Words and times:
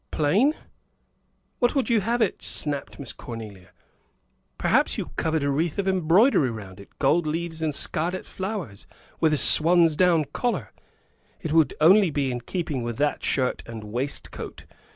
"Plain! 0.09 0.55
What 1.59 1.75
would 1.75 1.87
you 1.91 2.01
have 2.01 2.23
it?" 2.23 2.41
snapped 2.41 2.97
Miss 2.99 3.13
Cornelia. 3.13 3.69
"Perhaps 4.57 4.97
you 4.97 5.11
covet 5.15 5.43
a 5.43 5.51
wreath 5.51 5.77
of 5.77 5.87
embroidery 5.87 6.49
round 6.49 6.79
it, 6.79 6.89
gold 6.97 7.27
leaves 7.27 7.61
and 7.61 7.71
scarlet 7.71 8.25
flowers, 8.25 8.87
with 9.19 9.31
a 9.31 9.37
swansdown 9.37 10.25
collar? 10.33 10.71
It 11.41 11.53
would 11.53 11.75
only 11.79 12.09
be 12.09 12.31
in 12.31 12.41
keeping 12.41 12.81
with 12.81 12.97
that 12.97 13.23
shirt 13.23 13.61
and 13.67 13.83
waistcoat. 13.83 14.65